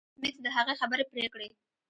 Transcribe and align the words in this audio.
ایس 0.07 0.19
میکس 0.21 0.37
د 0.45 0.47
هغې 0.55 0.73
خبرې 0.81 1.03
پرې 1.11 1.27
کړې 1.33 1.47